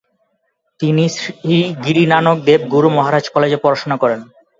[0.79, 4.19] তিনি শ্রী গিরি নানক দেব গুরু মহারাজ কলেজে পড়াশোনা করেন।